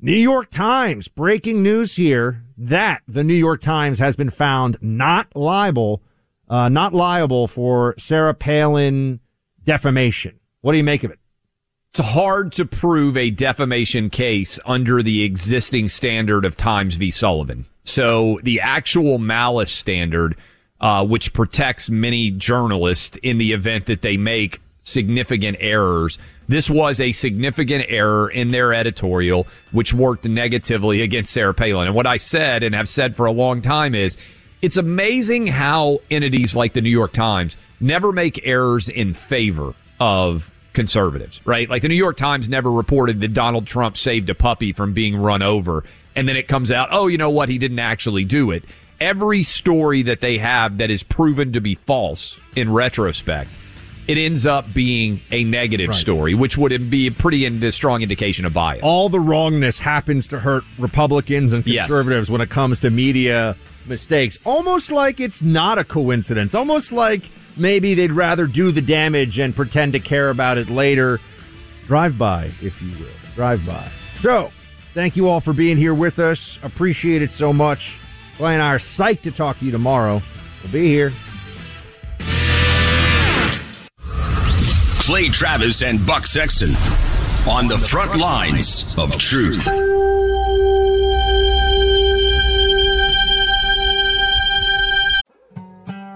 [0.00, 5.34] New York Times, breaking news here that the New York Times has been found not
[5.34, 6.02] liable,
[6.48, 9.20] uh, not liable for Sarah Palin
[9.64, 10.38] defamation.
[10.60, 11.18] What do you make of it?
[11.90, 17.10] It's hard to prove a defamation case under the existing standard of Times v.
[17.10, 17.64] Sullivan.
[17.84, 20.36] So the actual malice standard,
[20.78, 26.18] uh, which protects many journalists in the event that they make significant errors.
[26.48, 31.88] This was a significant error in their editorial, which worked negatively against Sarah Palin.
[31.88, 34.16] And what I said and have said for a long time is
[34.62, 40.50] it's amazing how entities like the New York Times never make errors in favor of
[40.72, 41.68] conservatives, right?
[41.68, 45.16] Like the New York Times never reported that Donald Trump saved a puppy from being
[45.16, 45.84] run over.
[46.14, 47.48] And then it comes out, oh, you know what?
[47.48, 48.64] He didn't actually do it.
[49.00, 53.50] Every story that they have that is proven to be false in retrospect,
[54.06, 58.44] it ends up being a negative story, which would be a pretty in- strong indication
[58.44, 58.80] of bias.
[58.82, 61.86] All the wrongness happens to hurt Republicans and Yes.
[61.86, 64.38] conservatives when it comes to media mistakes.
[64.44, 66.54] Almost like it's not a coincidence.
[66.54, 67.22] Almost like
[67.56, 71.20] maybe they'd rather do the damage and pretend to care about it later.
[71.86, 73.06] Drive by, if you will.
[73.34, 73.88] Drive by.
[74.20, 74.50] So,
[74.94, 76.58] thank you all for being here with us.
[76.62, 77.94] Appreciate it so much.
[78.38, 80.20] Clay and I are psyched to talk to you tomorrow.
[80.62, 81.12] We'll be here.
[85.06, 86.70] Clay Travis and Buck Sexton
[87.48, 89.64] on the front lines of truth.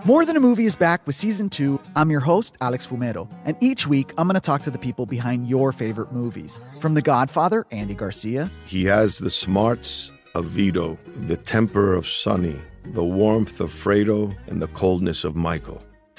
[0.04, 1.80] More Than a Movie is back with season two.
[1.94, 5.06] I'm your host, Alex Fumero, and each week I'm going to talk to the people
[5.06, 6.58] behind your favorite movies.
[6.80, 12.58] From The Godfather, Andy Garcia, He has the smarts of Vito, the temper of Sonny,
[12.86, 15.80] the warmth of Fredo, and the coldness of Michael.